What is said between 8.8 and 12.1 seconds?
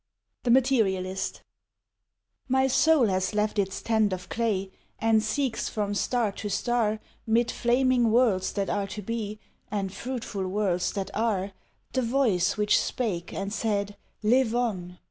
to be, And fruitful worlds that are, The